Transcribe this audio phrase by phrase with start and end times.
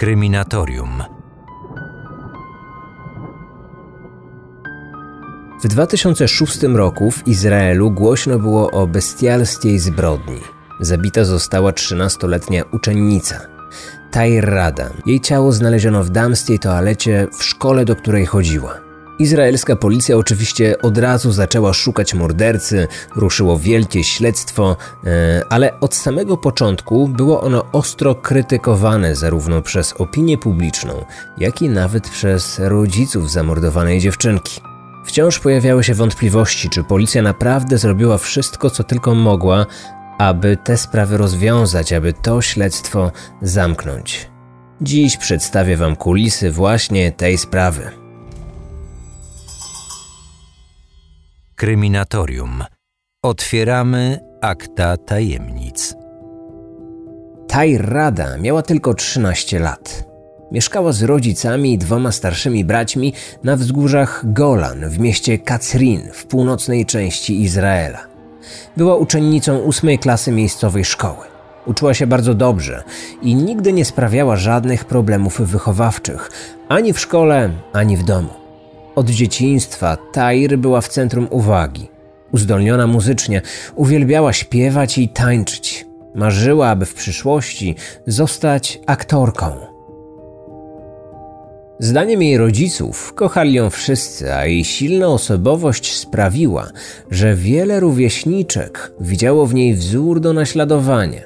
[0.00, 1.02] Kryminatorium.
[5.64, 10.40] W 2006 roku w Izraelu głośno było o bestialskiej zbrodni.
[10.80, 13.40] Zabita została 13-letnia uczennica.
[14.10, 14.90] Tair Rada.
[15.06, 18.89] Jej ciało znaleziono w damskiej toalecie w szkole, do której chodziła.
[19.20, 26.36] Izraelska policja oczywiście od razu zaczęła szukać mordercy, ruszyło wielkie śledztwo, e, ale od samego
[26.36, 31.04] początku było ono ostro krytykowane zarówno przez opinię publiczną,
[31.38, 34.60] jak i nawet przez rodziców zamordowanej dziewczynki.
[35.04, 39.66] Wciąż pojawiały się wątpliwości, czy policja naprawdę zrobiła wszystko, co tylko mogła,
[40.18, 44.30] aby te sprawy rozwiązać, aby to śledztwo zamknąć.
[44.80, 47.99] Dziś przedstawię Wam kulisy właśnie tej sprawy.
[51.60, 52.64] Kryminatorium.
[53.24, 55.94] Otwieramy akta tajemnic.
[57.78, 60.04] Rada miała tylko 13 lat.
[60.52, 63.12] Mieszkała z rodzicami i dwoma starszymi braćmi
[63.44, 68.06] na wzgórzach Golan w mieście Kacrin w północnej części Izraela.
[68.76, 71.26] Była uczennicą ósmej klasy miejscowej szkoły.
[71.66, 72.82] Uczyła się bardzo dobrze
[73.22, 76.30] i nigdy nie sprawiała żadnych problemów wychowawczych,
[76.68, 78.39] ani w szkole, ani w domu.
[79.00, 81.88] Od dzieciństwa Tair była w centrum uwagi.
[82.32, 83.42] Uzdolniona muzycznie,
[83.74, 85.86] uwielbiała śpiewać i tańczyć.
[86.14, 87.74] Marzyła, aby w przyszłości
[88.06, 89.46] zostać aktorką.
[91.78, 96.70] Zdaniem jej rodziców kochali ją wszyscy, a jej silna osobowość sprawiła,
[97.10, 101.20] że wiele rówieśniczek widziało w niej wzór do naśladowania.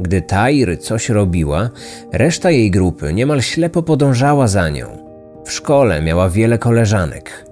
[0.00, 1.70] Gdy Tair coś robiła,
[2.12, 4.86] reszta jej grupy niemal ślepo podążała za nią–
[5.46, 7.46] w szkole miała wiele koleżanek.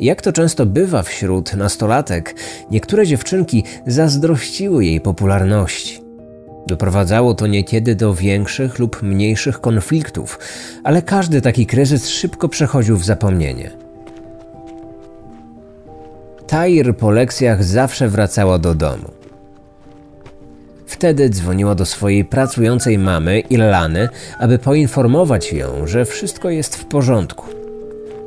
[0.00, 2.34] Jak to często bywa wśród nastolatek,
[2.70, 6.00] niektóre dziewczynki zazdrościły jej popularności.
[6.66, 10.38] Doprowadzało to niekiedy do większych lub mniejszych konfliktów,
[10.84, 13.70] ale każdy taki kryzys szybko przechodził w zapomnienie.
[16.46, 19.17] Tair po lekcjach zawsze wracała do domu.
[20.88, 27.46] Wtedy dzwoniła do swojej pracującej mamy, Illany, aby poinformować ją, że wszystko jest w porządku.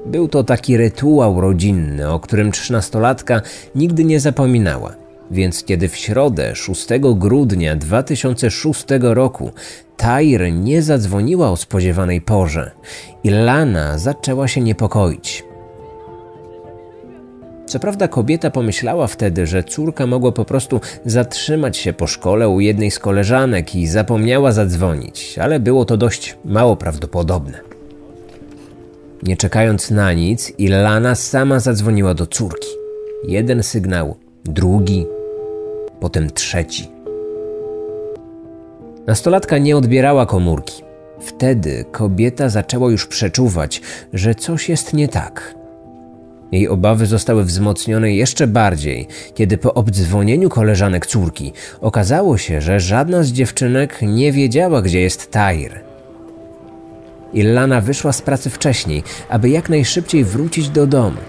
[0.05, 3.41] Był to taki rytuał rodzinny, o którym trzynastolatka
[3.75, 4.95] nigdy nie zapominała.
[5.31, 9.51] Więc kiedy w środę 6 grudnia 2006 roku
[9.97, 12.71] Tair nie zadzwoniła o spodziewanej porze,
[13.23, 15.50] Ilana zaczęła się niepokoić.
[17.71, 22.59] Co prawda kobieta pomyślała wtedy, że córka mogła po prostu zatrzymać się po szkole u
[22.59, 27.59] jednej z koleżanek i zapomniała zadzwonić, ale było to dość mało prawdopodobne.
[29.23, 32.69] Nie czekając na nic, Ilana sama zadzwoniła do córki.
[33.27, 34.15] Jeden sygnał,
[34.45, 35.05] drugi,
[35.99, 36.87] potem trzeci.
[39.07, 40.83] Nastolatka nie odbierała komórki.
[41.21, 43.81] Wtedy kobieta zaczęła już przeczuwać,
[44.13, 45.60] że coś jest nie tak.
[46.51, 53.23] Jej obawy zostały wzmocnione jeszcze bardziej, kiedy po obdzwonieniu koleżanek córki okazało się, że żadna
[53.23, 55.79] z dziewczynek nie wiedziała, gdzie jest Tair.
[57.33, 61.21] Illana wyszła z pracy wcześniej, aby jak najszybciej wrócić do domu.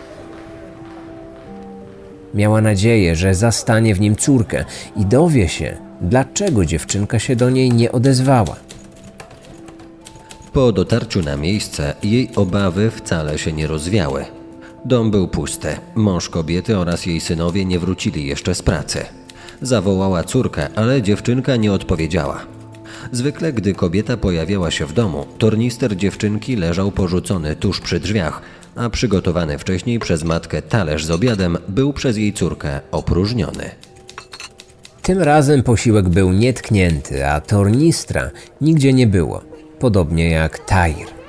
[2.35, 4.65] Miała nadzieję, że zastanie w nim córkę
[4.97, 8.57] i dowie się, dlaczego dziewczynka się do niej nie odezwała.
[10.53, 14.42] Po dotarciu na miejsce jej obawy wcale się nie rozwiały.
[14.85, 15.69] Dom był pusty.
[15.95, 19.05] Mąż kobiety oraz jej synowie nie wrócili jeszcze z pracy.
[19.63, 22.47] Zawołała córkę, ale dziewczynka nie odpowiedziała.
[23.13, 28.43] Zwykle, gdy kobieta pojawiała się w domu, tornister dziewczynki leżał porzucony tuż przy drzwiach,
[28.77, 33.71] a przygotowany wcześniej przez matkę talerz z obiadem był przez jej córkę opróżniony.
[35.03, 39.43] Tym razem posiłek był nietknięty, a tornistra nigdzie nie było,
[39.79, 41.22] podobnie jak Tair.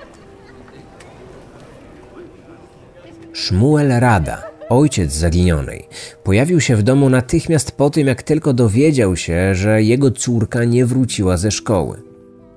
[3.33, 5.87] Szmuel Rada, ojciec zaginionej,
[6.23, 10.85] pojawił się w domu natychmiast po tym, jak tylko dowiedział się, że jego córka nie
[10.85, 12.01] wróciła ze szkoły.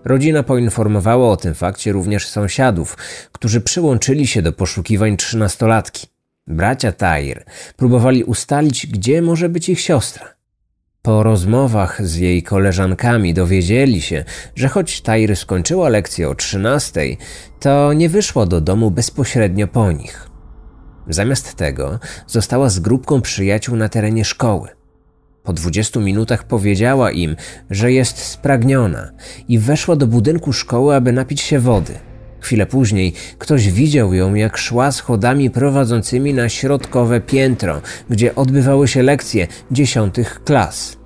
[0.04, 2.96] Rodzina poinformowała o tym fakcie również sąsiadów,
[3.32, 6.06] którzy przyłączyli się do poszukiwań trzynastolatki.
[6.46, 7.44] Bracia Tair
[7.76, 10.34] próbowali ustalić, gdzie może być ich siostra.
[11.02, 14.24] Po rozmowach z jej koleżankami dowiedzieli się,
[14.54, 17.00] że choć Tair skończyła lekcję o 13,
[17.60, 20.35] to nie wyszła do domu bezpośrednio po nich.
[21.08, 24.68] Zamiast tego została z grupką przyjaciół na terenie szkoły.
[25.42, 27.36] Po dwudziestu minutach powiedziała im,
[27.70, 29.10] że jest spragniona
[29.48, 31.92] i weszła do budynku szkoły, aby napić się wody.
[32.40, 37.80] Chwilę później ktoś widział ją, jak szła schodami prowadzącymi na środkowe piętro,
[38.10, 40.96] gdzie odbywały się lekcje dziesiątych klas.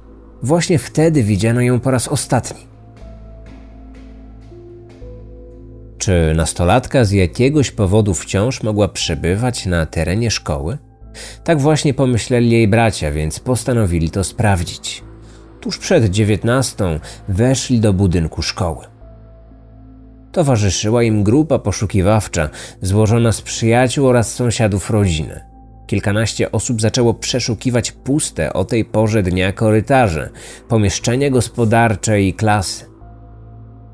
[0.42, 2.69] Właśnie wtedy widziano ją po raz ostatni.
[6.00, 10.78] Czy nastolatka z jakiegoś powodu wciąż mogła przebywać na terenie szkoły?
[11.44, 15.04] Tak właśnie pomyśleli jej bracia, więc postanowili to sprawdzić.
[15.60, 18.86] Tuż przed dziewiętnastą weszli do budynku szkoły.
[20.32, 22.48] Towarzyszyła im grupa poszukiwawcza
[22.82, 25.40] złożona z przyjaciół oraz sąsiadów rodziny.
[25.86, 30.30] Kilkanaście osób zaczęło przeszukiwać puste o tej porze dnia korytarze,
[30.68, 32.89] pomieszczenia gospodarcze i klasy.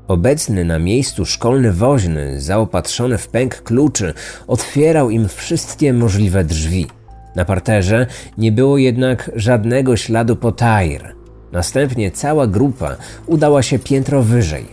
[0.07, 4.13] Obecny na miejscu szkolny woźny, zaopatrzony w pęk kluczy,
[4.47, 6.87] otwierał im wszystkie możliwe drzwi.
[7.35, 8.07] Na parterze
[8.37, 11.15] nie było jednak żadnego śladu po Tair.
[11.51, 12.95] Następnie cała grupa
[13.25, 14.65] udała się piętro wyżej.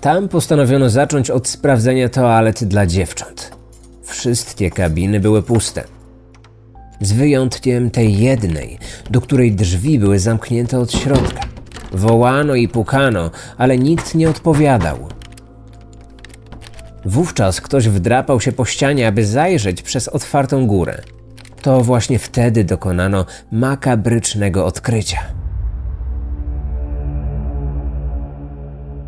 [0.00, 3.56] Tam postanowiono zacząć od sprawdzenia toalet dla dziewcząt.
[4.02, 5.84] Wszystkie kabiny były puste.
[7.00, 8.78] Z wyjątkiem tej jednej,
[9.10, 11.53] do której drzwi były zamknięte od środka.
[11.94, 14.98] Wołano i pukano, ale nikt nie odpowiadał.
[17.04, 21.02] Wówczas ktoś wdrapał się po ścianie, aby zajrzeć przez otwartą górę.
[21.62, 25.18] To właśnie wtedy dokonano makabrycznego odkrycia.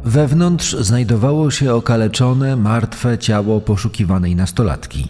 [0.05, 5.09] Wewnątrz znajdowało się okaleczone, martwe ciało poszukiwanej nastolatki.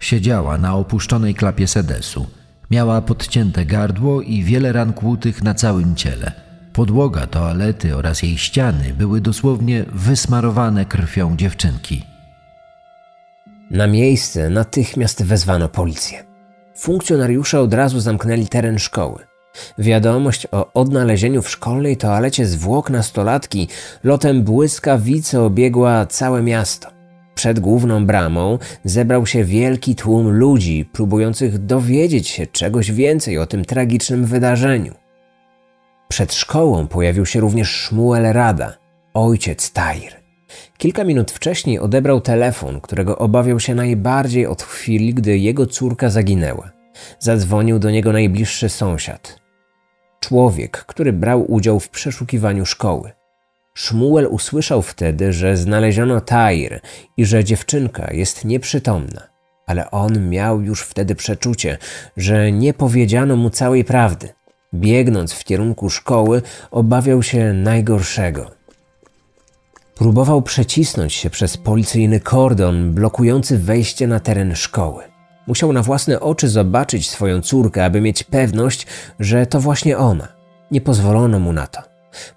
[0.00, 2.26] Siedziała na opuszczonej klapie sedesu.
[2.70, 6.32] Miała podcięte gardło i wiele ran kłutych na całym ciele.
[6.74, 12.02] Podłoga toalety oraz jej ściany były dosłownie wysmarowane krwią dziewczynki.
[13.70, 16.24] Na miejsce natychmiast wezwano policję.
[16.76, 19.18] Funkcjonariusze od razu zamknęli teren szkoły.
[19.78, 23.68] Wiadomość o odnalezieniu w szkolnej toalecie zwłok nastolatki
[24.04, 26.88] lotem błyskawicy obiegła całe miasto.
[27.34, 33.64] Przed główną bramą zebrał się wielki tłum ludzi, próbujących dowiedzieć się czegoś więcej o tym
[33.64, 35.03] tragicznym wydarzeniu.
[36.14, 38.76] Przed szkołą pojawił się również Szmuel Rada,
[39.14, 40.12] ojciec Tair.
[40.78, 46.70] Kilka minut wcześniej odebrał telefon, którego obawiał się najbardziej od chwili, gdy jego córka zaginęła.
[47.18, 49.40] Zadzwonił do niego najbliższy sąsiad.
[50.20, 53.12] Człowiek, który brał udział w przeszukiwaniu szkoły.
[53.74, 56.80] Szmuel usłyszał wtedy, że znaleziono Tair
[57.16, 59.22] i że dziewczynka jest nieprzytomna,
[59.66, 61.78] ale on miał już wtedy przeczucie,
[62.16, 64.28] że nie powiedziano mu całej prawdy.
[64.74, 68.50] Biegnąc w kierunku szkoły, obawiał się najgorszego.
[69.94, 75.04] Próbował przecisnąć się przez policyjny kordon blokujący wejście na teren szkoły.
[75.46, 78.86] Musiał na własne oczy zobaczyć swoją córkę, aby mieć pewność,
[79.20, 80.28] że to właśnie ona.
[80.70, 81.82] Nie pozwolono mu na to.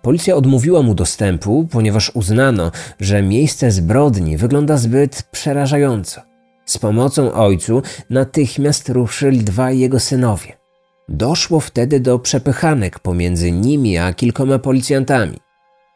[0.02, 6.22] Policja odmówiła mu dostępu, ponieważ uznano, że miejsce zbrodni wygląda zbyt przerażająco.
[6.66, 10.67] Z pomocą ojcu natychmiast ruszyli dwaj jego synowie.
[11.10, 15.38] Doszło wtedy do przepychanek pomiędzy nimi a kilkoma policjantami.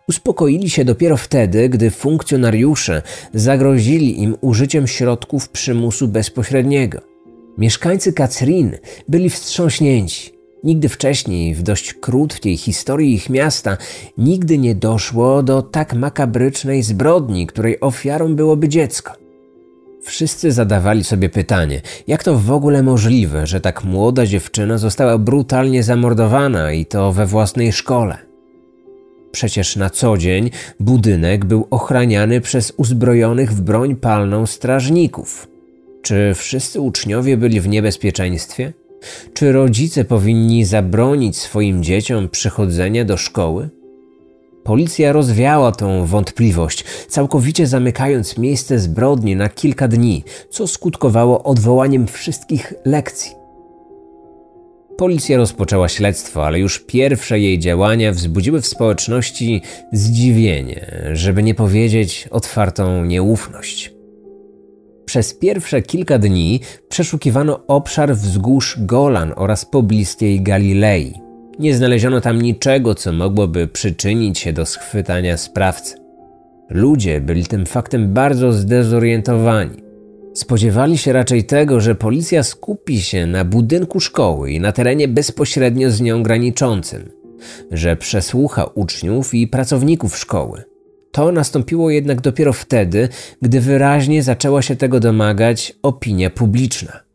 [0.10, 3.02] Uspokoili się dopiero wtedy, gdy funkcjonariusze
[3.34, 7.02] zagrozili im użyciem środków przymusu bezpośredniego.
[7.58, 8.78] Mieszkańcy Katrin
[9.08, 10.32] byli wstrząśnięci.
[10.64, 13.78] Nigdy wcześniej, w dość krótkiej historii ich miasta,
[14.18, 19.21] nigdy nie doszło do tak makabrycznej zbrodni, której ofiarą byłoby dziecko.
[20.04, 25.84] Wszyscy zadawali sobie pytanie, jak to w ogóle możliwe, że tak młoda dziewczyna została brutalnie
[25.84, 28.18] zamordowana i to we własnej szkole.
[29.32, 30.50] Przecież na co dzień
[30.80, 35.48] budynek był ochraniany przez uzbrojonych w broń palną strażników.
[36.02, 38.74] Czy wszyscy uczniowie byli w niebezpieczeństwie?
[39.34, 43.70] Czy rodzice powinni zabronić swoim dzieciom przychodzenia do szkoły?
[44.64, 52.74] Policja rozwiała tą wątpliwość, całkowicie zamykając miejsce zbrodni na kilka dni, co skutkowało odwołaniem wszystkich
[52.86, 53.32] lekcji.
[54.98, 62.28] Policja rozpoczęła śledztwo, ale już pierwsze jej działania wzbudziły w społeczności zdziwienie, żeby nie powiedzieć
[62.32, 63.94] otwartą nieufność.
[65.06, 71.31] Przez pierwsze kilka dni przeszukiwano obszar wzgórz Golan oraz pobliskiej Galilei.
[71.62, 75.96] Nie znaleziono tam niczego, co mogłoby przyczynić się do schwytania sprawcy.
[76.70, 79.78] Ludzie byli tym faktem bardzo zdezorientowani.
[80.34, 85.92] Spodziewali się raczej tego, że policja skupi się na budynku szkoły i na terenie bezpośrednio
[85.92, 87.10] z nią graniczącym,
[87.72, 90.64] że przesłucha uczniów i pracowników szkoły.
[91.12, 93.10] To nastąpiło jednak dopiero wtedy,
[93.42, 97.11] gdy wyraźnie zaczęła się tego domagać opinia publiczna.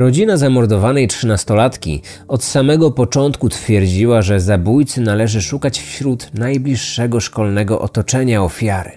[0.00, 8.42] Rodzina zamordowanej trzynastolatki od samego początku twierdziła, że zabójcy należy szukać wśród najbliższego szkolnego otoczenia
[8.42, 8.90] ofiary.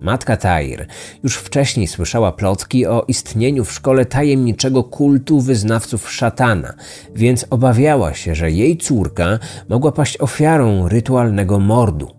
[0.00, 0.86] Matka Tair
[1.22, 6.74] już wcześniej słyszała plotki o istnieniu w szkole tajemniczego kultu wyznawców szatana,
[7.14, 12.15] więc obawiała się, że jej córka mogła paść ofiarą rytualnego mordu.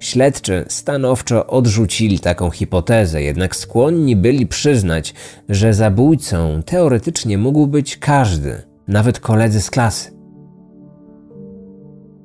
[0.00, 5.14] Śledczy stanowczo odrzucili taką hipotezę, jednak skłonni byli przyznać,
[5.48, 10.18] że zabójcą teoretycznie mógł być każdy, nawet koledzy z klasy.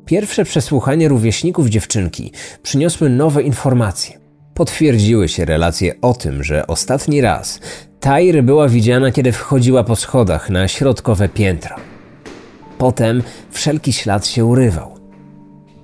[0.05, 2.31] Pierwsze przesłuchanie rówieśników dziewczynki
[2.63, 4.19] przyniosły nowe informacje.
[4.53, 7.59] Potwierdziły się relacje o tym, że ostatni raz
[7.99, 11.75] Tyr była widziana, kiedy wchodziła po schodach na środkowe piętro.
[12.77, 15.02] Potem wszelki ślad się urywał.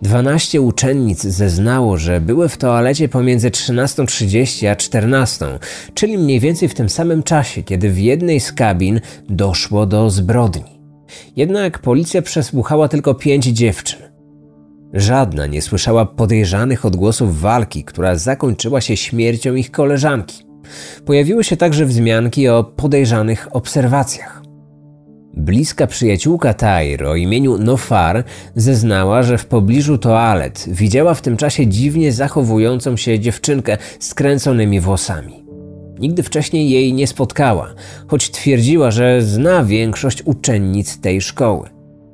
[0.01, 5.45] Dwanaście uczennic zeznało, że były w toalecie pomiędzy 13.30 a 14,
[5.93, 10.79] czyli mniej więcej w tym samym czasie, kiedy w jednej z kabin doszło do zbrodni.
[11.35, 13.99] Jednak policja przesłuchała tylko pięć dziewczyn.
[14.93, 20.43] Żadna nie słyszała podejrzanych odgłosów walki, która zakończyła się śmiercią ich koleżanki.
[21.05, 24.38] Pojawiły się także wzmianki o podejrzanych obserwacjach.
[25.33, 28.23] Bliska przyjaciółka Tyr o imieniu Nofar
[28.55, 34.79] zeznała, że w pobliżu toalet widziała w tym czasie dziwnie zachowującą się dziewczynkę z kręconymi
[34.79, 35.43] włosami.
[35.99, 37.73] Nigdy wcześniej jej nie spotkała,
[38.07, 41.69] choć twierdziła, że zna większość uczennic tej szkoły.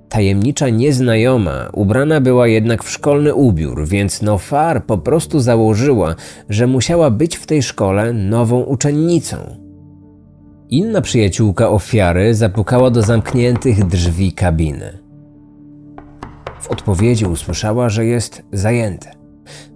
[0.10, 6.16] Tajemnicza nieznajoma ubrana była jednak w szkolny ubiór, więc Nofar po prostu założyła,
[6.50, 9.65] że musiała być w tej szkole nową uczennicą.
[10.70, 15.00] Inna przyjaciółka ofiary zapukała do zamkniętych drzwi kabiny.
[16.62, 19.12] W odpowiedzi usłyszała, że jest zajęte.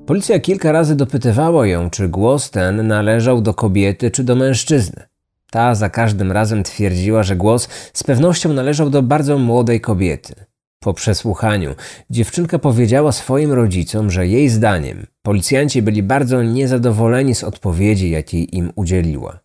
[0.05, 5.03] Policja kilka razy dopytywała ją, czy głos ten należał do kobiety czy do mężczyzny.
[5.51, 10.34] Ta za każdym razem twierdziła, że głos z pewnością należał do bardzo młodej kobiety.
[10.79, 11.75] Po przesłuchaniu
[12.10, 18.72] dziewczynka powiedziała swoim rodzicom, że jej zdaniem policjanci byli bardzo niezadowoleni z odpowiedzi, jakiej im
[18.75, 19.39] udzieliła.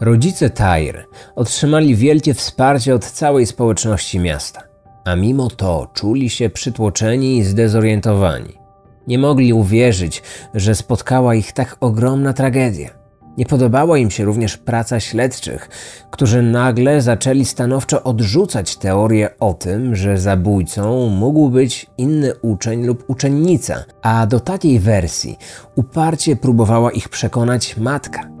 [0.00, 1.04] Rodzice Tyre
[1.36, 4.62] otrzymali wielkie wsparcie od całej społeczności miasta,
[5.04, 8.58] a mimo to czuli się przytłoczeni i zdezorientowani.
[9.06, 10.22] Nie mogli uwierzyć,
[10.54, 12.90] że spotkała ich tak ogromna tragedia.
[13.38, 15.68] Nie podobała im się również praca śledczych,
[16.10, 23.04] którzy nagle zaczęli stanowczo odrzucać teorię o tym, że zabójcą mógł być inny uczeń lub
[23.10, 25.38] uczennica, a do takiej wersji
[25.74, 28.39] uparcie próbowała ich przekonać matka.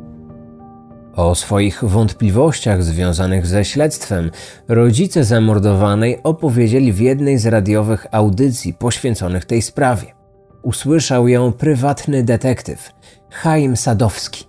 [1.16, 4.30] O swoich wątpliwościach związanych ze śledztwem
[4.68, 10.06] rodzice zamordowanej opowiedzieli w jednej z radiowych audycji poświęconych tej sprawie.
[10.62, 12.92] Usłyszał ją prywatny detektyw,
[13.30, 14.44] Chaim Sadowski.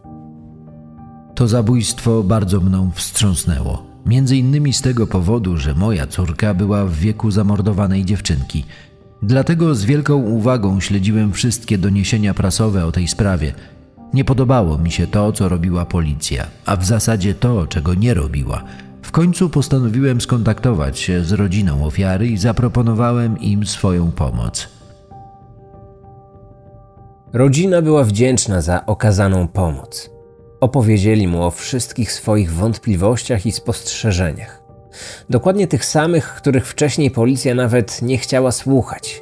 [1.35, 3.83] To zabójstwo bardzo mną wstrząsnęło.
[4.05, 8.65] Między innymi z tego powodu, że moja córka była w wieku zamordowanej dziewczynki.
[9.23, 13.53] Dlatego z wielką uwagą śledziłem wszystkie doniesienia prasowe o tej sprawie.
[14.13, 18.63] Nie podobało mi się to, co robiła policja, a w zasadzie to, czego nie robiła.
[19.01, 24.69] W końcu postanowiłem skontaktować się z rodziną ofiary i zaproponowałem im swoją pomoc.
[27.33, 30.09] Rodzina była wdzięczna za okazaną pomoc.
[30.59, 34.61] Opowiedzieli mu o wszystkich swoich wątpliwościach i spostrzeżeniach.
[35.29, 39.21] Dokładnie tych samych, których wcześniej policja nawet nie chciała słuchać.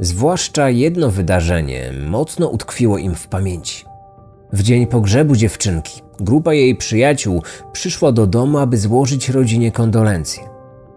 [0.00, 3.89] Zwłaszcza jedno wydarzenie mocno utkwiło im w pamięci.
[4.52, 7.42] W dzień pogrzebu dziewczynki, grupa jej przyjaciół
[7.72, 10.42] przyszła do domu, aby złożyć rodzinie kondolencje.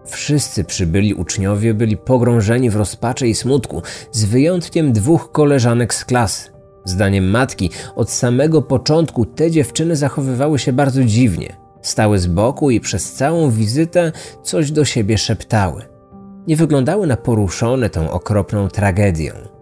[0.05, 3.81] Wszyscy przybyli uczniowie byli pogrążeni w rozpaczy i smutku,
[4.12, 6.51] z wyjątkiem dwóch koleżanek z klasy.
[6.86, 11.55] Zdaniem matki, od samego początku te dziewczyny zachowywały się bardzo dziwnie.
[11.81, 14.12] Stały z boku i przez całą wizytę
[14.43, 15.86] coś do siebie szeptały.
[16.48, 19.52] Nie wyglądały na poruszone tą okropną tragedią.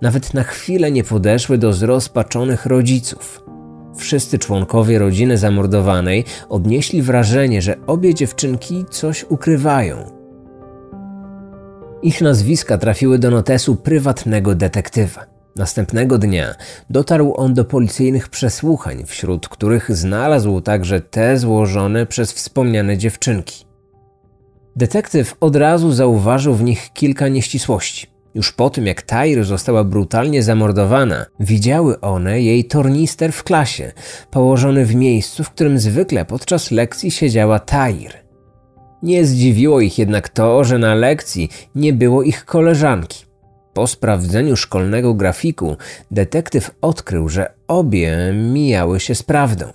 [0.00, 3.42] Nawet na chwilę nie podeszły do zrozpaczonych rodziców.
[3.96, 9.96] Wszyscy członkowie rodziny zamordowanej odnieśli wrażenie, że obie dziewczynki coś ukrywają.
[12.02, 15.26] Ich nazwiska trafiły do notesu prywatnego detektywa.
[15.56, 16.54] Następnego dnia
[16.90, 23.64] dotarł on do policyjnych przesłuchań, wśród których znalazł także te złożone przez wspomniane dziewczynki.
[24.76, 28.15] Detektyw od razu zauważył w nich kilka nieścisłości.
[28.36, 33.92] Już po tym, jak Tyr została brutalnie zamordowana, widziały one jej tornister w klasie,
[34.30, 38.12] położony w miejscu, w którym zwykle podczas lekcji siedziała Tyr.
[39.02, 43.24] Nie zdziwiło ich jednak to, że na lekcji nie było ich koleżanki.
[43.72, 45.76] Po sprawdzeniu szkolnego grafiku,
[46.10, 49.66] detektyw odkrył, że obie mijały się z prawdą.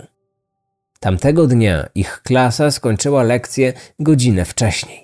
[1.00, 5.01] Tamtego dnia ich klasa skończyła lekcję godzinę wcześniej.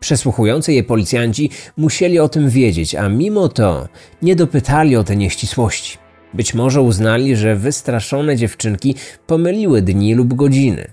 [0.00, 3.88] Przesłuchujący je policjanci musieli o tym wiedzieć, a mimo to
[4.22, 5.98] nie dopytali o te nieścisłości.
[6.34, 8.94] Być może uznali, że wystraszone dziewczynki
[9.26, 10.92] pomyliły dni lub godziny.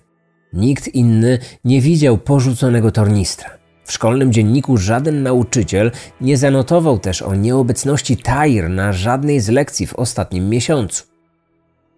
[0.53, 3.49] Nikt inny nie widział porzuconego tornistra.
[3.85, 9.87] W szkolnym dzienniku żaden nauczyciel nie zanotował też o nieobecności Tair na żadnej z lekcji
[9.87, 11.03] w ostatnim miesiącu.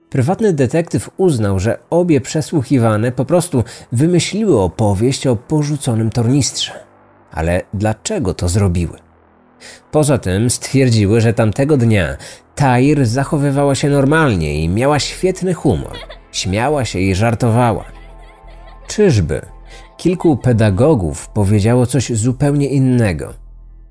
[0.10, 6.89] Prywatny detektyw uznał, że obie przesłuchiwane po prostu wymyśliły opowieść o porzuconym tornistrze.
[7.32, 8.98] Ale dlaczego to zrobiły?
[9.92, 12.18] Poza tym stwierdziły, że tamtego dnia
[12.56, 15.98] Tair zachowywała się normalnie i miała świetny humor.
[16.32, 17.86] Śmiała się i żartowała.
[18.88, 19.42] Czyżby?
[19.98, 23.34] Kilku pedagogów powiedziało coś zupełnie innego.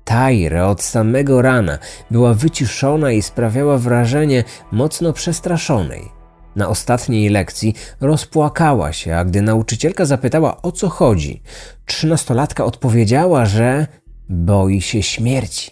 [0.03, 1.77] Tair od samego rana
[2.11, 6.18] była wyciszona i sprawiała wrażenie mocno przestraszonej.
[6.59, 11.41] Na ostatniej lekcji rozpłakała się, a gdy nauczycielka zapytała o co chodzi,
[11.85, 13.87] trzynastolatka odpowiedziała, że
[14.29, 15.71] boi się śmierci.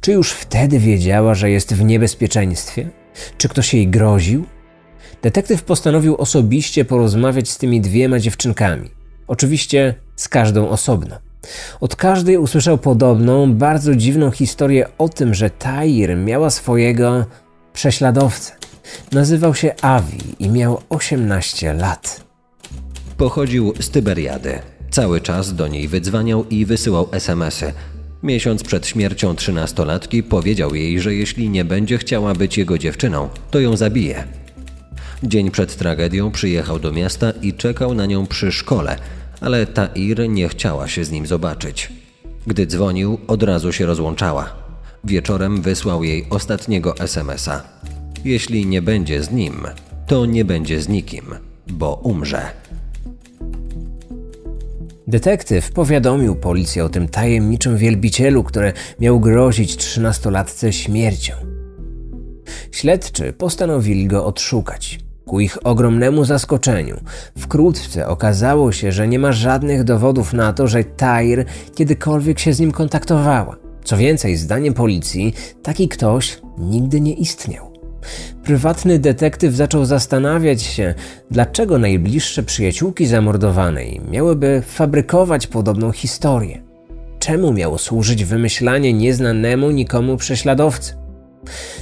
[0.00, 2.88] Czy już wtedy wiedziała, że jest w niebezpieczeństwie?
[3.38, 4.44] Czy ktoś jej groził?
[5.22, 8.90] Detektyw postanowił osobiście porozmawiać z tymi dwiema dziewczynkami.
[9.26, 11.16] Oczywiście z każdą osobno.
[11.80, 17.24] Od każdej usłyszał podobną, bardzo dziwną historię o tym, że Tair miała swojego
[17.72, 18.62] prześladowcę.
[19.12, 22.24] Nazywał się Avi i miał 18 lat.
[23.16, 24.58] Pochodził z Tyberiady.
[24.90, 27.72] Cały czas do niej wydzwaniał i wysyłał SMSy.
[28.22, 33.60] Miesiąc przed śmiercią trzynastolatki powiedział jej, że jeśli nie będzie chciała być jego dziewczyną, to
[33.60, 34.24] ją zabije.
[35.22, 38.96] Dzień przed tragedią przyjechał do miasta i czekał na nią przy szkole,
[39.40, 41.92] ale Tair nie chciała się z nim zobaczyć.
[42.46, 44.54] Gdy dzwonił, od razu się rozłączała.
[45.04, 47.62] Wieczorem wysłał jej ostatniego SMS-a.
[48.24, 49.66] Jeśli nie będzie z nim,
[50.06, 51.24] to nie będzie z nikim,
[51.66, 52.42] bo umrze.
[55.06, 61.34] Detektyw powiadomił policję o tym tajemniczym wielbicielu, który miał grozić trzynastolatce śmiercią.
[62.70, 65.00] Śledczy postanowili go odszukać.
[65.26, 67.00] Ku ich ogromnemu zaskoczeniu,
[67.38, 72.60] wkrótce okazało się, że nie ma żadnych dowodów na to, że Tair kiedykolwiek się z
[72.60, 73.56] nim kontaktowała.
[73.84, 77.71] Co więcej, zdaniem policji, taki ktoś nigdy nie istniał.
[78.44, 80.94] Prywatny detektyw zaczął zastanawiać się,
[81.30, 86.62] dlaczego najbliższe przyjaciółki zamordowanej miałyby fabrykować podobną historię.
[87.18, 90.94] Czemu miało służyć wymyślanie nieznanemu nikomu prześladowcy?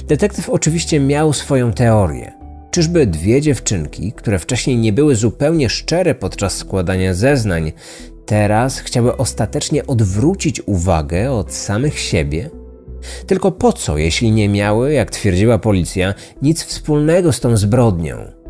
[0.07, 2.31] Detektyw oczywiście miał swoją teorię.
[2.71, 7.71] Czyżby dwie dziewczynki, które wcześniej nie były zupełnie szczere podczas składania zeznań,
[8.25, 12.60] teraz chciały ostatecznie odwrócić uwagę od samych siebie?
[13.27, 18.41] Tylko po co, jeśli nie miały, jak twierdziła policja, nic wspólnego z tą zbrodnią?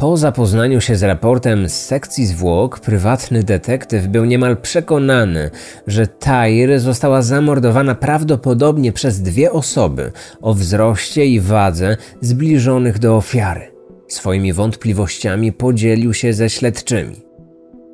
[0.00, 5.50] Po zapoznaniu się z raportem z sekcji zwłok, prywatny detektyw był niemal przekonany,
[5.86, 13.72] że Tair została zamordowana prawdopodobnie przez dwie osoby o wzroście i wadze zbliżonych do ofiary.
[14.08, 17.29] Swoimi wątpliwościami podzielił się ze śledczymi.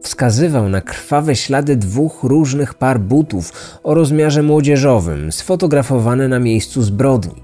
[0.03, 7.43] Wskazywał na krwawe ślady dwóch różnych par butów o rozmiarze młodzieżowym, sfotografowane na miejscu zbrodni.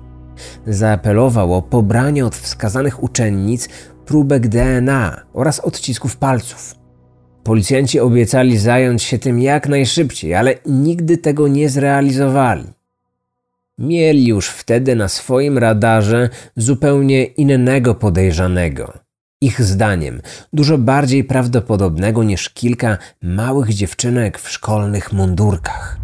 [0.67, 3.69] Zaapelował o pobranie od wskazanych uczennic
[4.07, 6.75] próbek DNA oraz odcisków palców.
[7.45, 12.65] Policjanci obiecali zająć się tym jak najszybciej, ale nigdy tego nie zrealizowali.
[13.79, 19.02] Mieli już wtedy na swoim radarze zupełnie innego podejrzanego.
[19.43, 20.21] Ich zdaniem
[20.53, 25.99] dużo bardziej prawdopodobnego niż kilka małych dziewczynek w szkolnych mundurkach.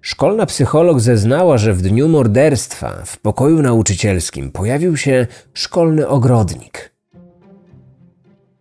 [0.00, 6.94] Szkolna psycholog zeznała, że w dniu morderstwa w pokoju nauczycielskim pojawił się szkolny ogrodnik.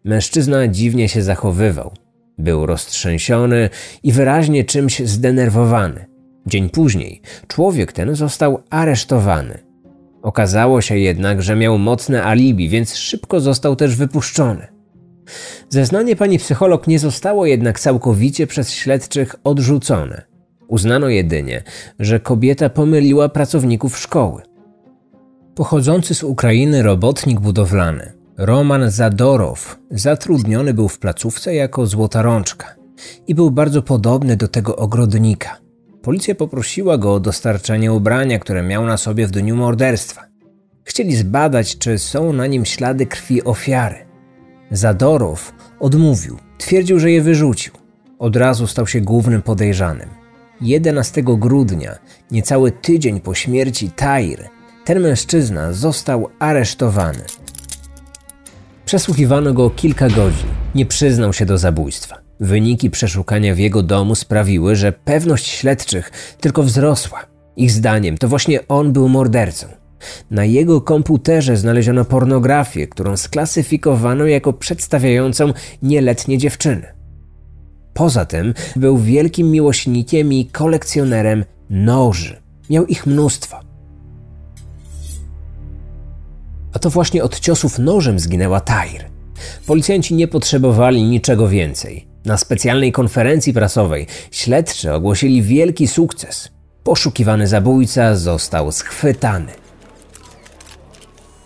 [0.03, 1.93] Mężczyzna dziwnie się zachowywał.
[2.37, 3.69] Był roztrzęsiony
[4.03, 6.16] i wyraźnie czymś zdenerwowany.
[6.47, 9.60] Dzień później człowiek ten został aresztowany.
[10.21, 14.67] Okazało się jednak, że miał mocne alibi, więc szybko został też wypuszczony.
[15.69, 20.21] Zeznanie pani psycholog nie zostało jednak całkowicie przez śledczych odrzucone.
[20.67, 21.63] Uznano jedynie,
[21.99, 24.41] że kobieta pomyliła pracowników szkoły.
[25.55, 32.75] Pochodzący z Ukrainy robotnik budowlany Roman Zadorow zatrudniony był w placówce jako złota rączka
[33.27, 35.66] i był bardzo podobny do tego ogrodnika.
[36.01, 40.27] Policja poprosiła go o dostarczenie ubrania, które miał na sobie w dniu morderstwa.
[40.83, 43.95] Chcieli zbadać, czy są na nim ślady krwi ofiary.
[44.71, 47.73] Zadorow odmówił, twierdził, że je wyrzucił.
[48.19, 50.10] Od razu stał się głównym podejrzanym.
[50.62, 51.97] 11 grudnia,
[52.31, 54.49] niecały tydzień po śmierci Tair,
[54.86, 57.23] ten mężczyzna został aresztowany.
[58.86, 60.49] Przesłuchiwano go kilka godzin.
[60.75, 62.26] Nie przyznał się do zabójstwa.
[62.39, 67.26] Wyniki przeszukania w jego domu sprawiły, że pewność śledczych tylko wzrosła.
[67.56, 69.67] Ich zdaniem to właśnie on był mordercą.
[70.32, 76.86] Na jego komputerze znaleziono pornografię, którą sklasyfikowano jako przedstawiającą nieletnie dziewczyny.
[77.93, 82.41] Poza tym był wielkim miłośnikiem i kolekcjonerem noży.
[82.69, 83.60] Miał ich mnóstwo.
[86.73, 89.06] A to właśnie od ciosów nożem zginęła Tair.
[89.65, 92.07] Policjanci nie potrzebowali niczego więcej.
[92.27, 96.49] Na specjalnej konferencji prasowej śledczy ogłosili wielki sukces.
[96.83, 99.51] Poszukiwany zabójca został schwytany.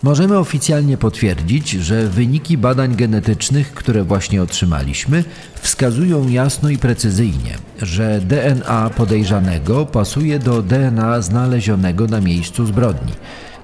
[0.02, 5.24] Możemy oficjalnie potwierdzić, że wyniki badań genetycznych, które właśnie otrzymaliśmy,
[5.60, 13.12] wskazują jasno i precyzyjnie, że DNA podejrzanego pasuje do DNA znalezionego na miejscu zbrodni.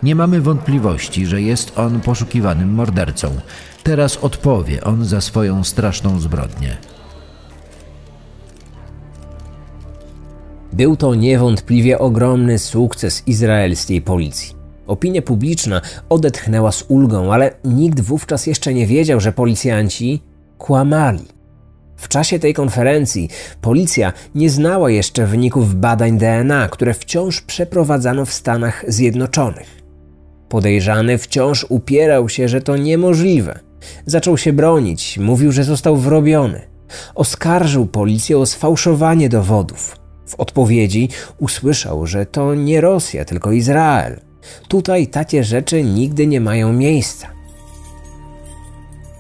[0.02, 3.40] Nie mamy wątpliwości, że jest on poszukiwanym mordercą.
[3.82, 6.76] Teraz odpowie on za swoją straszną zbrodnię.
[10.72, 14.54] Był to niewątpliwie ogromny sukces izraelskiej policji.
[14.86, 20.22] Opinia publiczna odetchnęła z ulgą, ale nikt wówczas jeszcze nie wiedział, że policjanci
[20.58, 21.24] kłamali.
[21.96, 23.28] W czasie tej konferencji
[23.60, 29.82] policja nie znała jeszcze wyników badań DNA, które wciąż przeprowadzano w Stanach Zjednoczonych.
[30.48, 33.58] Podejrzany wciąż upierał się, że to niemożliwe.
[34.06, 36.60] Zaczął się bronić, mówił, że został wrobiony.
[37.14, 39.97] Oskarżył policję o sfałszowanie dowodów.
[40.28, 44.20] W odpowiedzi usłyszał, że to nie Rosja, tylko Izrael.
[44.68, 47.28] Tutaj takie rzeczy nigdy nie mają miejsca.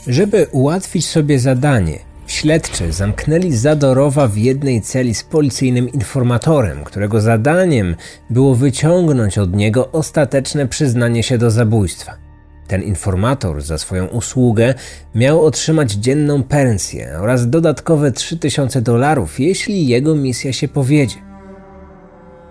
[0.06, 7.96] Żeby ułatwić sobie zadanie, śledczy zamknęli Zadorowa w jednej celi z policyjnym informatorem, którego zadaniem
[8.30, 12.27] było wyciągnąć od niego ostateczne przyznanie się do zabójstwa.
[12.68, 14.74] Ten informator za swoją usługę
[15.14, 21.14] miał otrzymać dzienną pensję oraz dodatkowe 3000 dolarów, jeśli jego misja się powiedzie.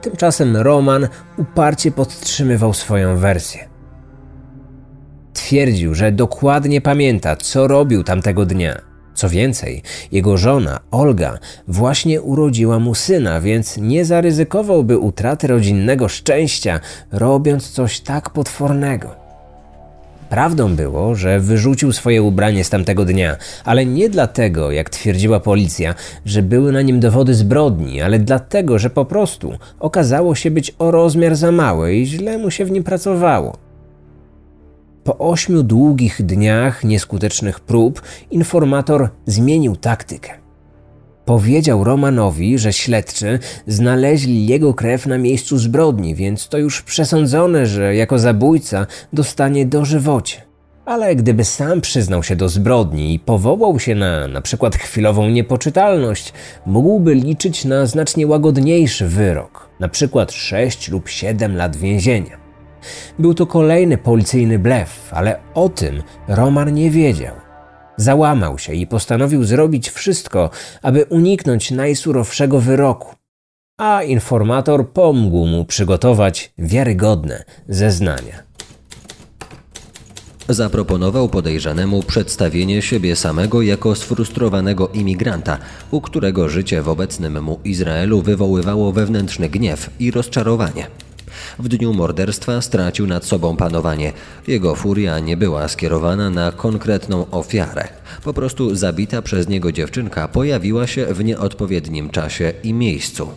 [0.02, 3.70] Tymczasem Roman uparcie podtrzymywał swoją wersję.
[5.34, 8.82] Twierdził, że dokładnie pamięta, co robił tamtego dnia.
[9.14, 16.80] Co więcej, jego żona, Olga, właśnie urodziła mu syna, więc nie zaryzykowałby utraty rodzinnego szczęścia,
[17.12, 19.27] robiąc coś tak potwornego.
[20.30, 25.96] Prawdą było, że wyrzucił swoje ubranie z tamtego dnia, ale nie dlatego, jak twierdziła policja,
[26.26, 30.92] że były na nim dowody zbrodni, ale dlatego, że po prostu okazało się być o
[30.92, 33.58] rozmiar za małe i źle mu się w nim pracowało.
[35.04, 40.47] Po ośmiu długich dniach nieskutecznych prób informator zmienił taktykę.
[41.28, 47.96] Powiedział Romanowi, że śledczy znaleźli jego krew na miejscu zbrodni, więc to już przesądzone, że
[47.96, 50.42] jako zabójca dostanie dożywocie.
[50.86, 56.34] Ale gdyby sam przyznał się do zbrodni i powołał się na na przykład chwilową niepoczytalność,
[56.66, 62.38] mógłby liczyć na znacznie łagodniejszy wyrok, na przykład 6 lub 7 lat więzienia.
[63.20, 67.47] Był to kolejny policyjny blef, ale o tym Roman nie wiedział.
[67.98, 70.50] Załamał się i postanowił zrobić wszystko,
[70.82, 73.16] aby uniknąć najsurowszego wyroku.
[73.78, 78.48] A informator pomógł mu przygotować wiarygodne zeznania.
[80.50, 85.58] Zaproponował podejrzanemu przedstawienie siebie samego jako sfrustrowanego imigranta,
[85.92, 90.88] u którego życie w obecnym mu Izraelu wywoływało wewnętrzny gniew i rozczarowanie.
[91.60, 94.14] W dniu morderstwa stracił nad sobą panowanie.
[94.48, 97.88] Jego furia nie była skierowana na konkretną ofiarę.
[98.24, 103.30] Po prostu zabita przez niego dziewczynka pojawiła się w nieodpowiednim czasie i miejscu.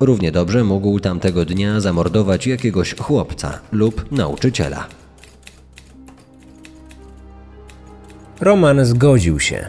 [0.00, 4.86] Równie dobrze mógł tamtego dnia zamordować jakiegoś chłopca lub nauczyciela.
[8.40, 9.66] Roman zgodził się.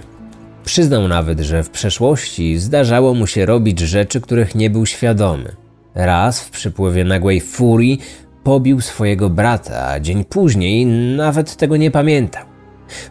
[0.66, 5.56] Przyznał nawet, że w przeszłości zdarzało mu się robić rzeczy, których nie był świadomy.
[5.96, 8.00] Raz w przypływie nagłej furii
[8.44, 12.46] pobił swojego brata, a dzień później nawet tego nie pamiętał.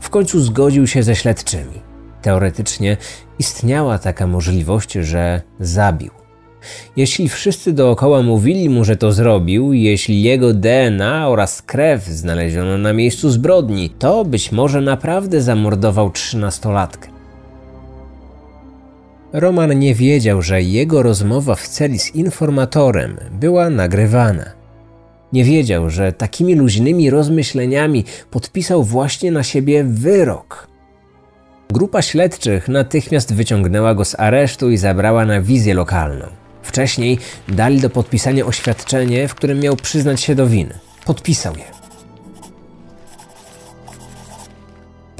[0.01, 1.81] W końcu zgodził się ze śledczymi.
[2.23, 2.97] Teoretycznie
[3.39, 6.11] istniała taka możliwość, że zabił.
[6.97, 12.93] Jeśli wszyscy dookoła mówili mu, że to zrobił, jeśli jego DNA oraz krew znaleziono na
[12.93, 17.20] miejscu zbrodni, to być może naprawdę zamordował trzynastolatkę.
[19.33, 24.45] Roman nie wiedział, że jego rozmowa w celi z informatorem była nagrywana.
[25.33, 30.69] Nie wiedział, że takimi luźnymi rozmyśleniami podpisał właśnie na siebie wyrok.
[31.71, 36.27] Grupa śledczych natychmiast wyciągnęła go z aresztu i zabrała na wizję lokalną.
[36.63, 40.79] Wcześniej dali do podpisania oświadczenie, w którym miał przyznać się do winy.
[41.05, 41.80] Podpisał je.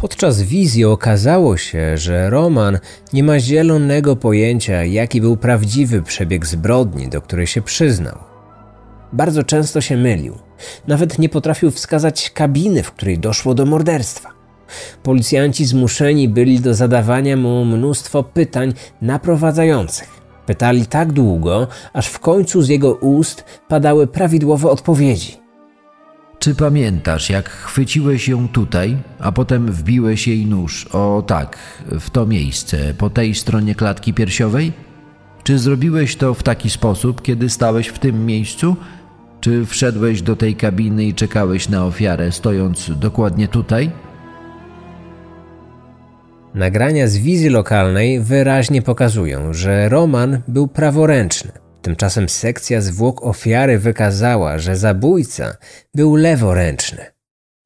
[0.01, 2.79] Podczas wizji okazało się, że Roman
[3.13, 8.19] nie ma zielonego pojęcia, jaki był prawdziwy przebieg zbrodni, do której się przyznał.
[9.13, 10.39] Bardzo często się mylił.
[10.87, 14.29] Nawet nie potrafił wskazać kabiny, w której doszło do morderstwa.
[15.03, 20.09] Policjanci zmuszeni byli do zadawania mu mnóstwo pytań naprowadzających.
[20.47, 25.40] Pytali tak długo, aż w końcu z jego ust padały prawidłowe odpowiedzi.
[26.41, 31.59] Czy pamiętasz, jak chwyciłeś ją tutaj, a potem wbiłeś jej nóż, o tak,
[32.01, 34.73] w to miejsce, po tej stronie klatki piersiowej?
[35.43, 38.77] Czy zrobiłeś to w taki sposób, kiedy stałeś w tym miejscu?
[39.41, 43.91] Czy wszedłeś do tej kabiny i czekałeś na ofiarę, stojąc dokładnie tutaj?
[46.55, 51.60] Nagrania z wizji lokalnej wyraźnie pokazują, że Roman był praworęczny.
[51.83, 55.57] Tymczasem sekcja zwłok ofiary wykazała, że zabójca
[55.95, 57.07] był leworęczny.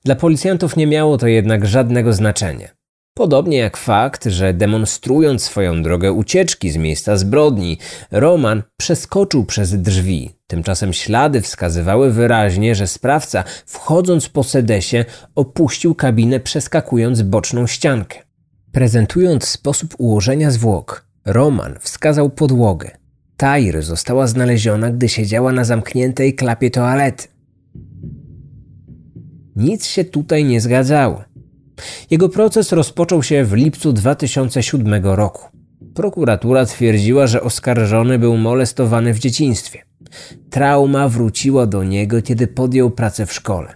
[0.05, 2.69] Dla policjantów nie miało to jednak żadnego znaczenia.
[3.15, 7.79] Podobnie jak fakt, że demonstrując swoją drogę ucieczki z miejsca zbrodni,
[8.11, 10.31] Roman przeskoczył przez drzwi.
[10.47, 18.19] Tymczasem ślady wskazywały wyraźnie, że sprawca, wchodząc po sedesie, opuścił kabinę przeskakując boczną ściankę.
[18.73, 23.04] Prezentując sposób ułożenia zwłok, Roman wskazał podłogę.
[23.45, 27.29] Tajr została znaleziona, gdy siedziała na zamkniętej klapie toalety.
[29.57, 31.25] Nic się tutaj nie zgadzało.
[32.11, 35.43] Jego proces rozpoczął się w lipcu 2007 roku.
[35.95, 39.83] Prokuratura twierdziła, że oskarżony był molestowany w dzieciństwie.
[40.51, 43.75] Trauma wróciła do niego, kiedy podjął pracę w szkole.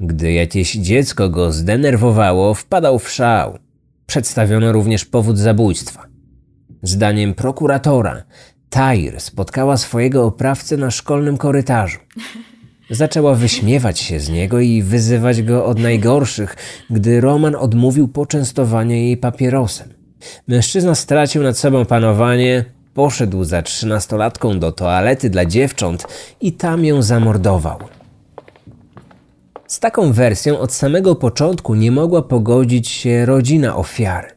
[0.00, 3.58] Gdy jakieś dziecko go zdenerwowało, wpadał w szał.
[4.06, 6.12] Przedstawiono również powód zabójstwa.
[6.82, 8.22] Zdaniem prokuratora,
[8.72, 11.98] Tyr spotkała swojego oprawcę na szkolnym korytarzu.
[12.90, 16.56] Zaczęła wyśmiewać się z niego i wyzywać go od najgorszych,
[16.90, 19.88] gdy Roman odmówił poczęstowania jej papierosem.
[20.48, 26.06] Mężczyzna stracił nad sobą panowanie, poszedł za trzynastolatką do toalety dla dziewcząt
[26.40, 27.78] i tam ją zamordował.
[29.66, 34.28] Z taką wersją od samego początku nie mogła pogodzić się rodzina ofiary.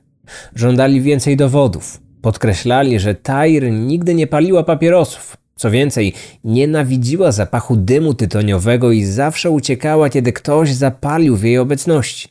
[0.56, 2.05] Żądali więcej dowodów.
[2.26, 5.38] Podkreślali, że Tyr nigdy nie paliła papierosów.
[5.56, 12.30] Co więcej, nienawidziła zapachu dymu tytoniowego i zawsze uciekała, kiedy ktoś zapalił w jej obecności.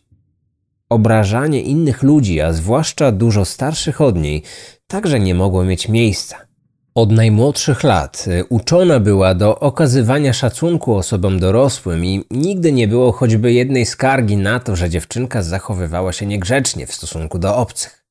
[0.88, 4.42] Obrażanie innych ludzi, a zwłaszcza dużo starszych od niej,
[4.86, 6.36] także nie mogło mieć miejsca.
[6.94, 13.12] Od najmłodszych lat y, uczona była do okazywania szacunku osobom dorosłym i nigdy nie było
[13.12, 18.03] choćby jednej skargi na to, że dziewczynka zachowywała się niegrzecznie w stosunku do obcych.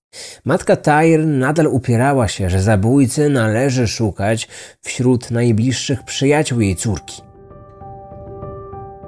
[0.45, 4.47] Matka Tyr nadal upierała się, że zabójcy należy szukać
[4.82, 7.21] wśród najbliższych przyjaciół jej córki.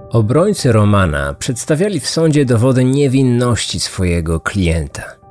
[0.10, 5.26] Obrońcy Romana przedstawiali w sądzie dowody niewinności swojego klienta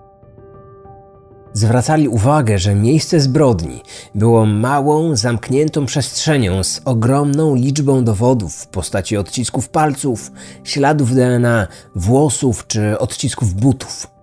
[1.55, 3.83] zwracali uwagę, że miejsce zbrodni
[4.15, 10.33] było małą, zamkniętą przestrzenią z ogromną liczbą dowodów w postaci odcisków palców,
[10.65, 14.14] śladów DNA, włosów czy odcisków butów.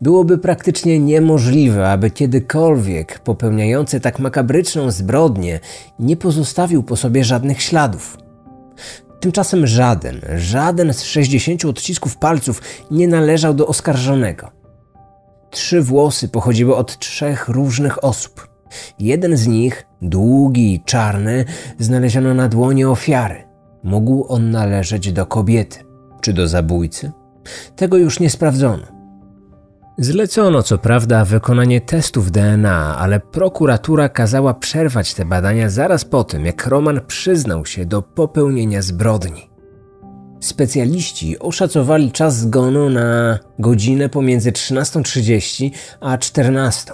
[0.00, 5.60] Byłoby praktycznie niemożliwe, aby kiedykolwiek popełniający tak makabryczną zbrodnię
[5.98, 8.18] nie pozostawił po sobie żadnych śladów.
[9.20, 14.50] Tymczasem żaden, żaden z 60 odcisków palców nie należał do oskarżonego.
[15.50, 18.48] Trzy włosy pochodziły od trzech różnych osób.
[18.98, 21.44] Jeden z nich, długi i czarny,
[21.78, 23.44] znaleziono na dłoni ofiary.
[23.84, 25.86] Mógł on należeć do kobiety
[26.26, 27.12] czy do zabójcy?
[27.76, 28.95] Tego już nie sprawdzono.
[29.98, 36.46] Zlecono co prawda wykonanie testów DNA, ale prokuratura kazała przerwać te badania zaraz po tym,
[36.46, 39.50] jak Roman przyznał się do popełnienia zbrodni.
[40.40, 46.92] Specjaliści oszacowali czas zgonu na godzinę pomiędzy 13.30 a 14.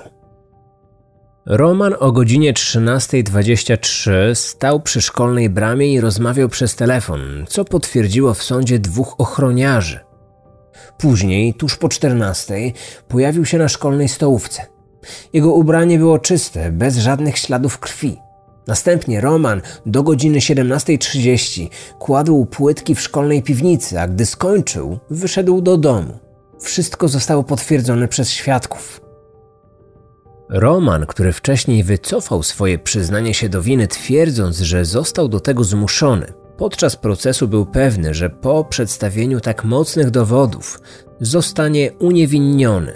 [1.46, 8.42] Roman o godzinie 13.23 stał przy szkolnej bramie i rozmawiał przez telefon, co potwierdziło w
[8.42, 10.11] sądzie dwóch ochroniarzy.
[10.98, 12.72] Później, tuż po 14,
[13.08, 14.62] pojawił się na szkolnej stołówce.
[15.32, 18.16] Jego ubranie było czyste, bez żadnych śladów krwi.
[18.66, 25.76] Następnie Roman do godziny 17.30 kładł płytki w szkolnej piwnicy, a gdy skończył, wyszedł do
[25.76, 26.18] domu.
[26.60, 29.00] Wszystko zostało potwierdzone przez świadków.
[30.48, 36.32] Roman, który wcześniej wycofał swoje przyznanie się do winy, twierdząc, że został do tego zmuszony,
[36.56, 40.80] podczas procesu był pewny, że po przedstawieniu tak mocnych dowodów
[41.20, 42.92] zostanie uniewinniony.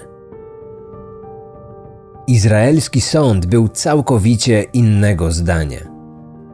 [2.26, 5.80] Izraelski sąd był całkowicie innego zdania.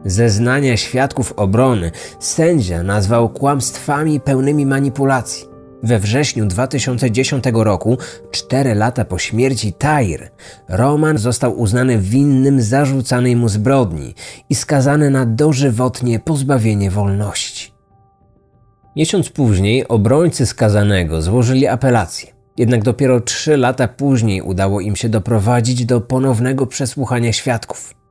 [0.05, 5.52] Zeznania świadków obrony sędzia nazwał kłamstwami pełnymi manipulacji.
[5.83, 7.97] We wrześniu 2010 roku,
[8.31, 10.29] cztery lata po śmierci Tair,
[10.69, 14.15] Roman został uznany winnym zarzucanej mu zbrodni
[14.49, 17.73] i skazany na dożywotnie pozbawienie wolności.
[18.95, 22.33] Miesiąc później obrońcy skazanego złożyli apelację.
[22.57, 28.02] Jednak dopiero trzy lata później udało im się doprowadzić do ponownego przesłuchania świadków.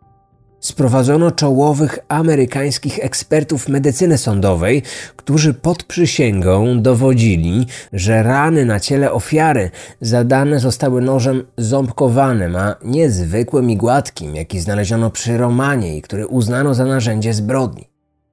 [0.63, 4.83] Sprowadzono czołowych amerykańskich ekspertów medycyny sądowej,
[5.17, 9.71] którzy pod przysięgą dowodzili, że rany na ciele ofiary
[10.01, 16.27] zadane zostały nożem ząbkowanym, a nie zwykłym i gładkim, jaki znaleziono przy Romanie i który
[16.27, 17.89] uznano za narzędzie zbrodni.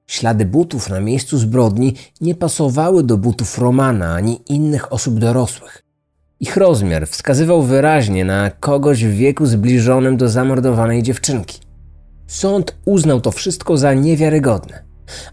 [0.08, 5.84] Ślady butów na miejscu zbrodni nie pasowały do butów Romana ani innych osób dorosłych.
[6.40, 11.69] Ich rozmiar wskazywał wyraźnie na kogoś w wieku zbliżonym do zamordowanej dziewczynki.
[12.30, 14.84] Sąd uznał to wszystko za niewiarygodne,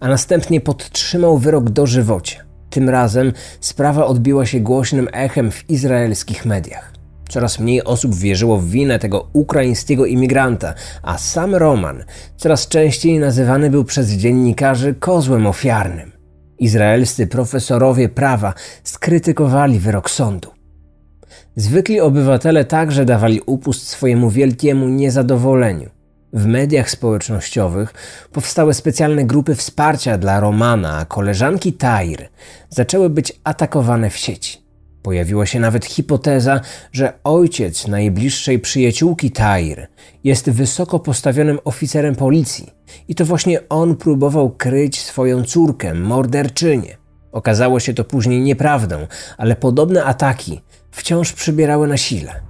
[0.01, 2.45] a następnie podtrzymał wyrok dożywocie.
[2.71, 6.93] Tym razem sprawa odbiła się głośnym echem w izraelskich mediach.
[7.29, 12.05] Coraz mniej osób wierzyło w winę tego ukraińskiego imigranta, a sam Roman
[12.37, 16.13] coraz częściej nazywany był przez dziennikarzy kozłem ofiarnym.
[16.59, 18.55] Izraelscy profesorowie prawa
[18.85, 20.51] skrytykowali wyrok sądu.
[21.57, 25.96] Zwykli obywatele także dawali upust swojemu wielkiemu niezadowoleniu.
[26.37, 27.95] W mediach społecznościowych
[28.33, 32.29] powstały specjalne grupy wsparcia dla Romana, a koleżanki Tair
[32.71, 34.63] zaczęły być atakowane w sieci.
[35.03, 36.61] Pojawiła się nawet hipoteza,
[36.93, 39.87] że ojciec najbliższej przyjaciółki Tair
[40.25, 42.71] jest wysoko postawionym oficerem policji
[43.09, 46.97] i to właśnie on próbował kryć swoją córkę, morderczynię.
[47.33, 49.07] Okazało się to później nieprawdą,
[49.39, 52.46] ale podobne ataki wciąż przybierały na sile.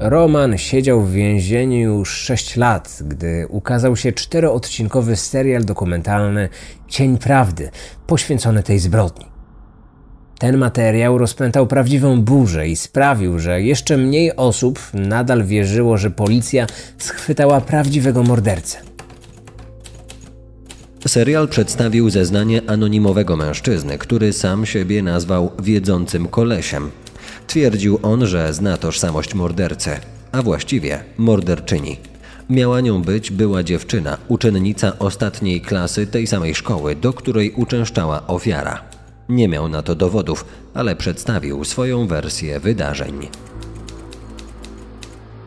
[0.00, 6.48] Roman siedział w więzieniu już 6 lat, gdy ukazał się czteroodcinkowy serial dokumentalny
[6.88, 7.70] Cień Prawdy,
[8.06, 9.26] poświęcony tej zbrodni.
[10.38, 16.66] Ten materiał rozpętał prawdziwą burzę i sprawił, że jeszcze mniej osób nadal wierzyło, że policja
[16.98, 18.78] schwytała prawdziwego mordercę.
[21.06, 26.90] Serial przedstawił zeznanie anonimowego mężczyzny, który sam siebie nazwał wiedzącym kolesiem.
[27.46, 29.90] Twierdził on, że zna tożsamość mordercy,
[30.32, 31.96] a właściwie morderczyni.
[32.50, 38.80] Miała nią być była dziewczyna, uczennica ostatniej klasy tej samej szkoły, do której uczęszczała ofiara.
[39.28, 43.28] Nie miał na to dowodów, ale przedstawił swoją wersję wydarzeń.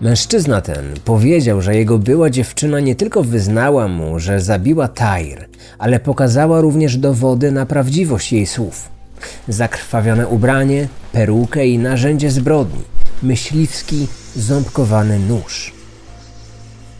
[0.01, 5.99] Mężczyzna ten powiedział, że jego była dziewczyna nie tylko wyznała mu, że zabiła Tair, ale
[5.99, 8.89] pokazała również dowody na prawdziwość jej słów.
[9.47, 12.83] Zakrwawione ubranie, perukę i narzędzie zbrodni,
[13.23, 15.73] myśliwski, ząbkowany nóż.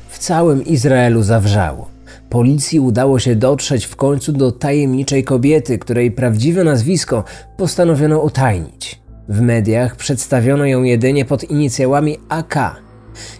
[0.10, 1.90] W całym Izraelu zawrzało.
[2.30, 7.24] Policji udało się dotrzeć w końcu do tajemniczej kobiety, której prawdziwe nazwisko
[7.58, 9.02] postanowiono utajnić.
[9.30, 12.56] W mediach przedstawiono ją jedynie pod inicjałami AK.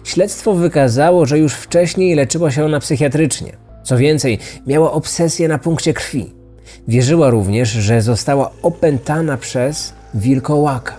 [0.04, 3.52] Śledztwo wykazało, że już wcześniej leczyła się ona psychiatrycznie.
[3.82, 6.41] Co więcej, miała obsesję na punkcie krwi.
[6.88, 10.96] Wierzyła również, że została opętana przez wilkołaka.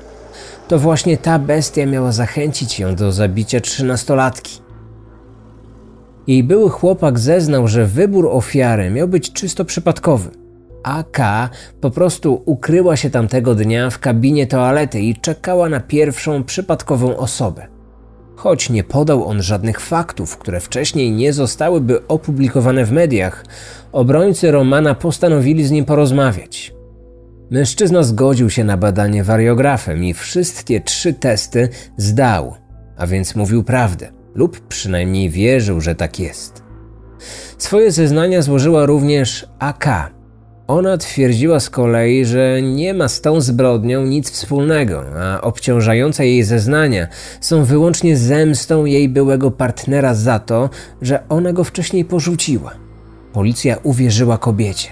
[0.68, 4.60] To właśnie ta bestia miała zachęcić ją do zabicia trzynastolatki.
[6.28, 10.30] Jej były chłopak zeznał, że wybór ofiary miał być czysto przypadkowy.
[10.84, 11.50] AK
[11.82, 17.73] po prostu ukryła się tamtego dnia w kabinie toalety i czekała na pierwszą przypadkową osobę.
[18.44, 23.46] Choć nie podał on żadnych faktów, które wcześniej nie zostałyby opublikowane w mediach,
[23.92, 26.74] obrońcy Romana postanowili z nim porozmawiać.
[27.52, 32.56] Mężczyzna zgodził się na badanie wariografem i wszystkie trzy testy zdał,
[32.98, 36.64] a więc mówił prawdę, lub przynajmniej wierzył, że tak jest.
[37.58, 40.14] Swoje zeznania złożyła również AK,
[40.68, 46.44] ona twierdziła z kolei, że nie ma z tą zbrodnią nic wspólnego, a obciążające jej
[46.44, 47.08] zeznania
[47.42, 50.70] są wyłącznie zemstą jej byłego partnera za to,
[51.02, 52.72] że ona go wcześniej porzuciła.
[53.34, 54.90] Policja uwierzyła kobiecie.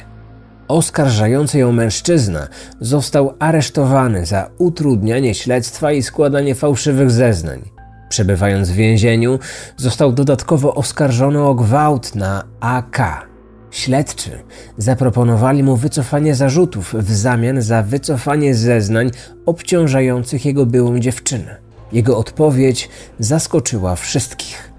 [0.68, 2.48] Oskarżający ją mężczyzna
[2.80, 7.62] został aresztowany za utrudnianie śledztwa i składanie fałszywych zeznań.
[8.10, 9.40] Przebywając w więzieniu,
[9.78, 13.31] został dodatkowo oskarżony o gwałt na AK
[13.72, 14.30] Śledczy
[14.78, 19.12] zaproponowali mu wycofanie zarzutów w zamian za wycofanie zeznań
[19.46, 21.58] obciążających jego byłą dziewczynę.
[21.92, 24.72] Jego odpowiedź zaskoczyła wszystkich.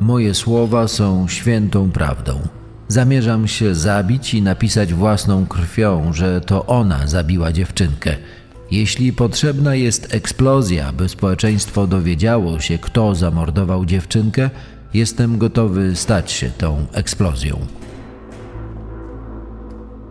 [0.00, 2.40] Moje słowa są świętą prawdą.
[2.88, 8.16] Zamierzam się zabić i napisać własną krwią, że to ona zabiła dziewczynkę.
[8.70, 14.50] Jeśli potrzebna jest eksplozja, by społeczeństwo dowiedziało się, kto zamordował dziewczynkę,
[14.94, 17.58] Jestem gotowy stać się tą eksplozją.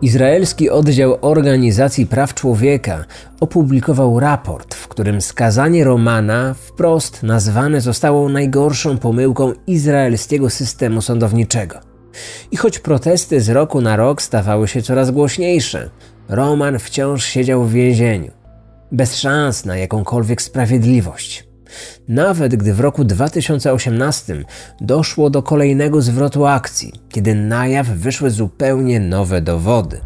[0.02, 3.04] Izraelski oddział Organizacji Praw Człowieka
[3.40, 11.78] opublikował raport, w którym skazanie Romana wprost nazwane zostało najgorszą pomyłką izraelskiego systemu sądowniczego.
[12.50, 15.90] I choć protesty z roku na rok stawały się coraz głośniejsze,
[16.28, 18.30] Roman wciąż siedział w więzieniu,
[18.92, 21.47] bez szans na jakąkolwiek sprawiedliwość.
[22.08, 24.44] Nawet gdy w roku 2018
[24.80, 30.00] doszło do kolejnego zwrotu akcji, kiedy na jaw wyszły zupełnie nowe dowody.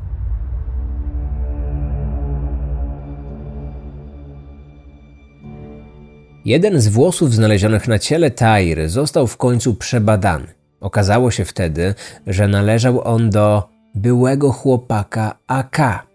[6.45, 10.47] Jeden z włosów znalezionych na ciele Tairy został w końcu przebadany.
[10.81, 11.95] Okazało się wtedy,
[12.27, 16.07] że należał on do byłego chłopaka AK,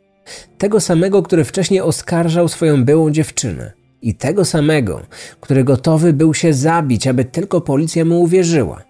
[0.58, 3.77] tego samego, który wcześniej oskarżał swoją byłą dziewczynę
[4.08, 5.02] i tego samego,
[5.42, 8.82] który gotowy był się zabić, aby tylko policja mu uwierzyła.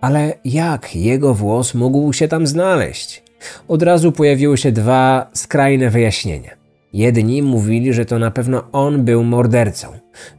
[0.00, 3.22] Ale jak jego włos mógł się tam znaleźć?
[3.68, 6.50] Od razu pojawiły się dwa skrajne wyjaśnienia.
[6.92, 9.88] Jedni mówili, że to na pewno on był mordercą,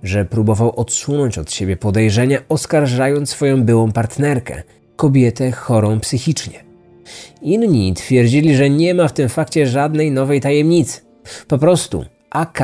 [0.03, 4.63] że próbował odsunąć od siebie podejrzenia, oskarżając swoją byłą partnerkę,
[4.95, 6.63] kobietę chorą psychicznie.
[7.41, 11.01] Inni twierdzili, że nie ma w tym fakcie żadnej nowej tajemnicy.
[11.47, 12.59] Po prostu AK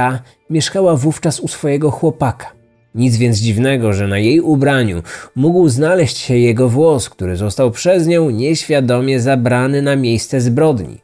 [0.49, 2.51] mieszkała wówczas u swojego chłopaka.
[2.95, 5.03] Nic więc dziwnego, że na jej ubraniu
[5.35, 10.97] mógł znaleźć się jego włos, który został przez nią nieświadomie zabrany na miejsce zbrodni.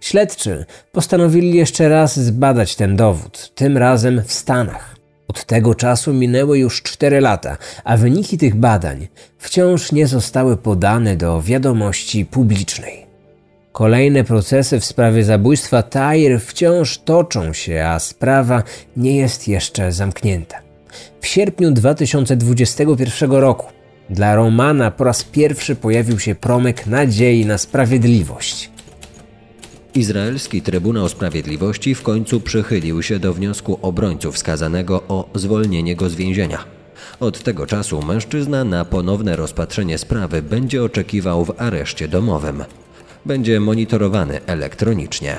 [0.00, 4.96] Śledczy postanowili jeszcze raz zbadać ten dowód, tym razem w Stanach.
[5.28, 11.16] Od tego czasu minęły już cztery lata, a wyniki tych badań wciąż nie zostały podane
[11.16, 13.05] do wiadomości publicznej.
[13.76, 18.62] Kolejne procesy w sprawie zabójstwa Tyre wciąż toczą się, a sprawa
[18.96, 20.56] nie jest jeszcze zamknięta.
[21.20, 23.66] W sierpniu 2021 roku
[24.10, 28.70] dla Romana po raz pierwszy pojawił się promyk nadziei na sprawiedliwość.
[29.94, 36.14] Izraelski Trybunał Sprawiedliwości w końcu przychylił się do wniosku obrońców skazanego o zwolnienie go z
[36.14, 36.64] więzienia.
[37.20, 42.64] Od tego czasu mężczyzna na ponowne rozpatrzenie sprawy będzie oczekiwał w areszcie domowym.
[43.26, 45.34] Będzie monitorowany elektronicznie.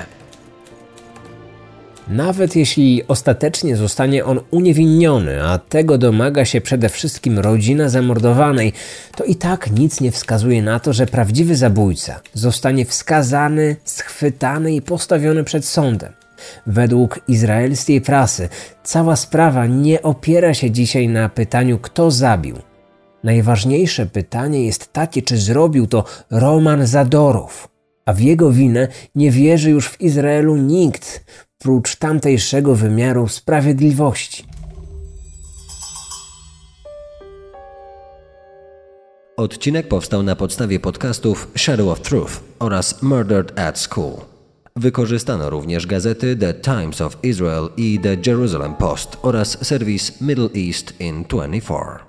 [2.08, 8.72] Nawet jeśli ostatecznie zostanie on uniewinniony, a tego domaga się przede wszystkim rodzina zamordowanej,
[9.16, 14.82] to i tak nic nie wskazuje na to, że prawdziwy zabójca zostanie wskazany, schwytany i
[14.82, 16.12] postawiony przed sądem.
[16.66, 18.48] Według izraelskiej prasy
[18.82, 22.56] cała sprawa nie opiera się dzisiaj na pytaniu, kto zabił.
[23.24, 27.68] Najważniejsze pytanie jest takie, czy zrobił to Roman Zadorow
[28.08, 31.24] a w jego winę nie wierzy już w Izraelu nikt,
[31.58, 34.44] prócz tamtejszego wymiaru sprawiedliwości.
[39.36, 44.12] Odcinek powstał na podstawie podcastów Shadow of Truth oraz Murdered at School.
[44.76, 51.00] Wykorzystano również gazety The Times of Israel i The Jerusalem Post oraz serwis Middle East
[51.00, 52.07] in 24.